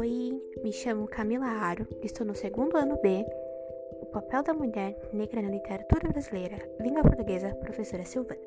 me 0.00 0.72
chamo 0.72 1.06
Camila 1.06 1.46
Aro, 1.46 1.86
estou 2.02 2.26
no 2.26 2.34
segundo 2.34 2.78
ano 2.78 2.98
B. 3.02 3.26
O 4.00 4.06
papel 4.06 4.42
da 4.42 4.54
mulher 4.54 4.96
negra 5.12 5.42
na 5.42 5.50
literatura 5.50 6.08
brasileira, 6.08 6.56
língua 6.80 7.02
portuguesa, 7.02 7.54
professora 7.56 8.02
Silvana. 8.02 8.40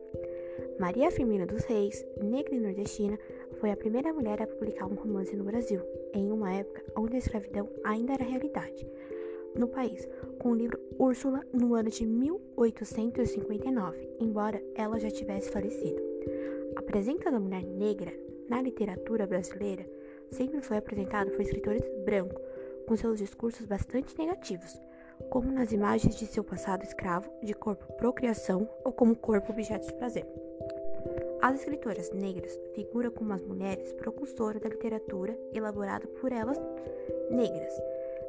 Maria 0.79 1.11
Firmina 1.11 1.45
dos 1.45 1.63
Reis, 1.65 2.03
negra 2.19 2.55
e 2.55 2.59
nordestina, 2.59 3.19
foi 3.59 3.69
a 3.69 3.77
primeira 3.77 4.11
mulher 4.11 4.41
a 4.41 4.47
publicar 4.47 4.87
um 4.87 4.95
romance 4.95 5.35
no 5.35 5.43
Brasil, 5.43 5.81
em 6.15 6.31
uma 6.31 6.51
época 6.51 6.83
onde 6.97 7.15
a 7.15 7.19
escravidão 7.19 7.69
ainda 7.83 8.13
era 8.13 8.23
realidade 8.23 8.89
no 9.55 9.67
país, 9.67 10.09
com 10.39 10.49
o 10.49 10.55
livro 10.55 10.79
Úrsula 10.97 11.45
no 11.53 11.75
ano 11.75 11.91
de 11.91 12.07
1859, 12.07 14.15
embora 14.19 14.59
ela 14.73 14.99
já 14.99 15.11
tivesse 15.11 15.51
falecido. 15.51 16.01
A 16.75 16.81
presença 16.81 17.29
da 17.29 17.39
mulher 17.39 17.63
negra 17.63 18.11
na 18.49 18.63
literatura 18.63 19.27
brasileira 19.27 19.85
sempre 20.31 20.61
foi 20.61 20.77
apresentada 20.77 21.31
por 21.31 21.41
escritores 21.41 21.83
brancos, 22.03 22.41
com 22.87 22.95
seus 22.95 23.19
discursos 23.19 23.65
bastante 23.65 24.17
negativos, 24.17 24.79
como 25.29 25.51
nas 25.51 25.71
imagens 25.71 26.15
de 26.15 26.25
seu 26.25 26.43
passado 26.43 26.83
escravo, 26.83 27.29
de 27.41 27.53
corpo 27.53 27.91
procriação 27.93 28.69
ou 28.83 28.91
como 28.91 29.15
corpo 29.15 29.51
objeto 29.51 29.87
de 29.87 29.93
prazer. 29.93 30.25
As 31.41 31.59
escritoras 31.59 32.11
negras 32.11 32.59
figuram 32.73 33.11
como 33.11 33.33
as 33.33 33.41
mulheres 33.43 33.93
precursoras 33.93 34.61
da 34.61 34.69
literatura 34.69 35.37
elaborada 35.53 36.07
por 36.07 36.31
elas 36.31 36.59
negras 37.29 37.73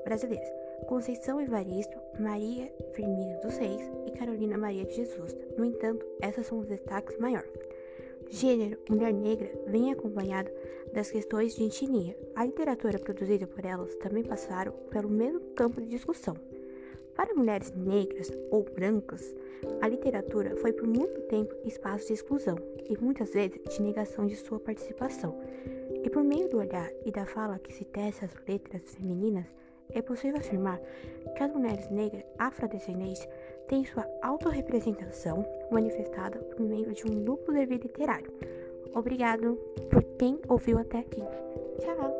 brasileiras, 0.04 0.48
Conceição 0.86 1.40
Evaristo, 1.40 1.98
Maria 2.20 2.70
Firmina 2.92 3.38
dos 3.38 3.56
Reis 3.56 3.82
e 4.06 4.10
Carolina 4.12 4.56
Maria 4.56 4.84
de 4.84 4.94
Jesus. 4.94 5.36
No 5.56 5.64
entanto, 5.64 6.06
essas 6.20 6.46
são 6.46 6.58
os 6.58 6.66
destaques 6.66 7.18
maiores. 7.18 7.50
Gênero, 8.28 8.78
mulher 8.90 9.12
negra, 9.12 9.50
vem 9.66 9.92
acompanhado 9.92 10.50
das 10.92 11.10
questões 11.10 11.54
de 11.54 11.64
etnia. 11.64 12.16
A 12.34 12.44
literatura 12.44 12.98
produzida 12.98 13.46
por 13.46 13.64
elas 13.64 13.94
também 13.96 14.24
passaram 14.24 14.72
pelo 14.90 15.08
mesmo 15.08 15.40
campo 15.54 15.80
de 15.80 15.88
discussão. 15.88 16.36
Para 17.14 17.34
mulheres 17.34 17.72
negras 17.74 18.30
ou 18.50 18.64
brancas, 18.64 19.34
a 19.80 19.88
literatura 19.88 20.56
foi 20.56 20.72
por 20.72 20.86
muito 20.86 21.20
tempo 21.22 21.54
espaço 21.64 22.08
de 22.08 22.14
exclusão 22.14 22.56
e 22.88 22.98
muitas 22.98 23.32
vezes 23.32 23.60
de 23.64 23.82
negação 23.82 24.26
de 24.26 24.36
sua 24.36 24.60
participação. 24.60 25.40
E 26.04 26.10
por 26.10 26.22
meio 26.22 26.48
do 26.48 26.58
olhar 26.58 26.90
e 27.04 27.10
da 27.10 27.24
fala 27.24 27.58
que 27.58 27.72
se 27.72 27.84
tece 27.84 28.24
às 28.24 28.34
letras 28.46 28.94
femininas, 28.94 29.46
é 29.90 30.02
possível 30.02 30.38
afirmar 30.38 30.80
que 31.36 31.42
as 31.42 31.52
mulheres 31.52 31.88
negras 31.90 32.24
afrodescendentes 32.38 33.26
têm 33.68 33.84
sua 33.84 34.06
autorrepresentação 34.22 35.44
manifestada 35.70 36.38
por 36.38 36.60
meio 36.60 36.92
de 36.92 37.04
um 37.06 37.24
duplo 37.24 37.54
dever 37.54 37.80
literário. 37.80 38.32
Obrigado 38.94 39.56
por 39.90 40.02
quem 40.18 40.40
ouviu 40.48 40.78
até 40.78 41.00
aqui. 41.00 41.22
Tchau! 41.78 42.16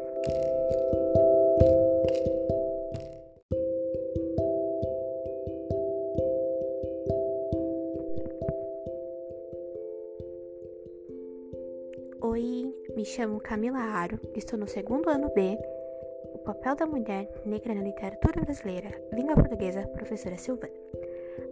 Oi, 12.22 12.74
me 12.94 13.04
chamo 13.04 13.40
Camila 13.40 13.78
Aro, 13.78 14.18
estou 14.34 14.58
no 14.58 14.66
segundo 14.66 15.08
ano 15.08 15.30
B 15.34 15.58
papel 16.46 16.76
da 16.76 16.86
mulher 16.86 17.28
negra 17.44 17.74
na 17.74 17.82
literatura 17.82 18.40
brasileira, 18.40 18.90
língua 19.12 19.34
portuguesa, 19.34 19.84
professora 19.88 20.38
Silvana. 20.38 20.72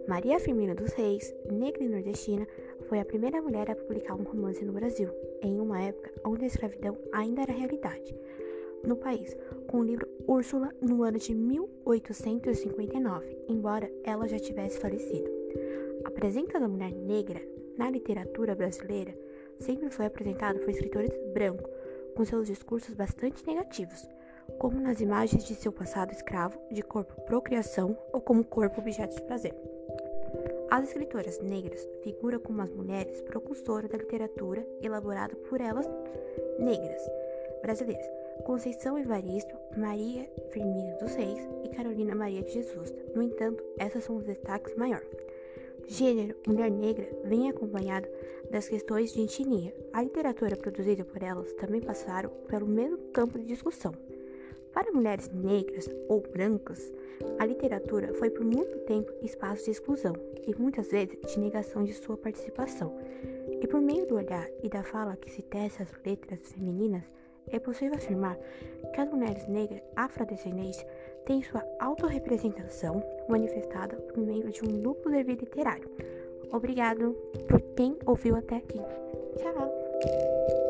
Maria 0.07 0.39
Firmina 0.39 0.75
dos 0.75 0.93
Reis, 0.93 1.33
negra 1.51 1.83
e 1.83 1.89
nordestina, 1.89 2.47
foi 2.87 2.99
a 2.99 3.05
primeira 3.05 3.41
mulher 3.41 3.71
a 3.71 3.75
publicar 3.75 4.13
um 4.15 4.23
romance 4.23 4.63
no 4.63 4.73
Brasil, 4.73 5.09
em 5.41 5.59
uma 5.59 5.81
época 5.81 6.11
onde 6.25 6.43
a 6.43 6.47
escravidão 6.47 6.97
ainda 7.11 7.41
era 7.41 7.53
realidade. 7.53 8.15
No 8.85 8.95
país, 8.95 9.35
com 9.67 9.79
o 9.79 9.83
livro 9.83 10.07
Úrsula 10.27 10.71
no 10.79 11.03
ano 11.03 11.17
de 11.17 11.33
1859, 11.33 13.37
embora 13.49 13.91
ela 14.03 14.27
já 14.27 14.37
tivesse 14.37 14.79
falecido. 14.79 15.27
A 16.03 16.11
presença 16.11 16.59
da 16.59 16.67
mulher 16.67 16.91
negra 16.91 17.41
na 17.77 17.89
literatura 17.89 18.53
brasileira 18.53 19.17
sempre 19.59 19.89
foi 19.89 20.05
apresentada 20.05 20.59
por 20.59 20.69
escritores 20.69 21.11
brancos, 21.33 21.65
com 22.15 22.23
seus 22.23 22.47
discursos 22.47 22.93
bastante 22.93 23.45
negativos, 23.45 24.07
como 24.57 24.79
nas 24.79 25.01
imagens 25.01 25.43
de 25.45 25.55
seu 25.55 25.71
passado 25.71 26.11
escravo, 26.11 26.59
de 26.71 26.81
corpo 26.81 27.19
procriação 27.21 27.97
ou 28.11 28.21
como 28.21 28.43
corpo 28.43 28.79
objeto 28.79 29.15
de 29.15 29.21
prazer. 29.23 29.55
As 30.69 30.89
escritoras 30.89 31.39
negras 31.39 31.87
figuram 32.03 32.39
como 32.39 32.61
as 32.61 32.69
mulheres 32.71 33.21
precursoras 33.21 33.89
da 33.89 33.97
literatura 33.97 34.65
elaborada 34.81 35.35
por 35.49 35.61
elas 35.61 35.87
negras 36.59 37.01
brasileiras. 37.61 38.05
Conceição 38.43 38.97
Evaristo, 38.97 39.55
Maria 39.77 40.29
Firmina 40.51 40.97
dos 40.97 41.15
Reis 41.15 41.39
e 41.63 41.69
Carolina 41.69 42.13
Maria 42.13 42.43
de 42.43 42.51
Jesus. 42.51 42.93
No 43.15 43.21
entanto, 43.21 43.63
essas 43.77 44.03
são 44.03 44.17
os 44.17 44.25
destaques 44.25 44.75
maiores. 44.75 45.07
Gênero, 45.87 46.35
mulher 46.47 46.71
negra, 46.71 47.07
vem 47.23 47.49
acompanhado 47.49 48.07
das 48.49 48.67
questões 48.67 49.13
de 49.13 49.21
etnia. 49.21 49.73
A 49.93 50.01
literatura 50.01 50.55
produzida 50.55 51.05
por 51.05 51.21
elas 51.21 51.53
também 51.53 51.81
passaram 51.81 52.29
pelo 52.47 52.67
mesmo 52.67 52.97
campo 53.13 53.37
de 53.39 53.45
discussão. 53.45 53.93
Para 54.75 54.91
mulheres 54.91 55.29
negras 55.29 55.89
ou 56.09 56.21
brancas, 56.21 56.93
a 57.39 57.45
literatura 57.45 58.13
foi 58.15 58.29
por 58.29 58.43
muito 58.43 58.77
tempo 58.79 59.09
espaço 59.23 59.63
de 59.63 59.71
exclusão 59.71 60.13
e 60.45 60.53
muitas 60.53 60.91
vezes 60.91 61.17
de 61.21 61.39
negação 61.39 61.85
de 61.85 61.93
sua 61.93 62.17
participação. 62.17 62.93
E 63.61 63.65
por 63.67 63.79
meio 63.79 64.05
do 64.05 64.15
olhar 64.15 64.45
e 64.61 64.67
da 64.67 64.83
fala 64.83 65.15
que 65.15 65.31
se 65.31 65.41
tece 65.43 65.81
às 65.81 65.89
letras 66.05 66.51
femininas, 66.51 67.03
é 67.47 67.57
possível 67.57 67.95
afirmar 67.95 68.37
que 68.93 68.99
as 68.99 69.09
mulheres 69.09 69.47
negras 69.47 69.81
afrodescendentes 69.95 70.85
têm 71.25 71.41
sua 71.41 71.65
autorrepresentação 71.79 73.01
manifestada 73.29 73.95
por 73.95 74.17
meio 74.17 74.49
de 74.51 74.61
um 74.61 74.81
duplo 74.81 75.09
dever 75.09 75.37
literário. 75.37 75.89
Obrigado 76.51 77.13
por 77.47 77.61
quem 77.77 77.97
ouviu 78.05 78.35
até 78.35 78.57
aqui. 78.57 78.79
Tchau! 79.37 80.64